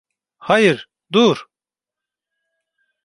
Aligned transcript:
Hayır, 0.37 0.89
dur! 1.13 1.47